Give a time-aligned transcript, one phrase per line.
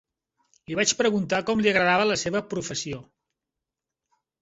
[0.71, 3.07] Li vaig preguntar com li agradava la seva professió.